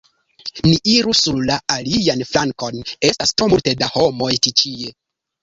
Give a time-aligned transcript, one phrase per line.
[0.67, 4.75] Ni iru sur la alian flankon; estas tro multe da homoj tie ĉi.